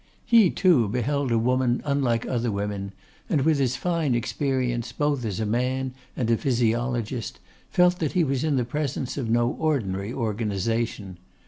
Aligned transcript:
He, 0.25 0.49
too, 0.49 0.87
beheld 0.89 1.31
a 1.31 1.37
woman 1.37 1.79
unlike 1.85 2.25
other 2.25 2.49
women, 2.51 2.91
and 3.29 3.41
with 3.41 3.59
his 3.59 3.75
fine 3.75 4.15
experience, 4.15 4.91
both 4.91 5.23
as 5.25 5.39
a 5.39 5.45
man 5.45 5.93
and 6.17 6.31
as 6.31 6.33
a 6.33 6.37
physiologist, 6.41 7.37
felt 7.69 7.99
that 7.99 8.13
he 8.13 8.23
was 8.23 8.43
in 8.43 8.55
the 8.55 8.65
presence 8.65 9.15
of 9.15 9.29
no 9.29 9.49
ordinary 9.51 10.11
organisation. 10.11 11.19